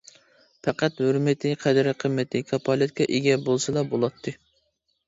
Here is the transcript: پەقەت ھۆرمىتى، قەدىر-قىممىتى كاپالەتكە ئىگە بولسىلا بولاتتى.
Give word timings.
پەقەت 0.67 0.95
ھۆرمىتى، 1.05 1.51
قەدىر-قىممىتى 1.65 2.43
كاپالەتكە 2.49 3.09
ئىگە 3.19 3.39
بولسىلا 3.47 3.87
بولاتتى. 3.95 4.37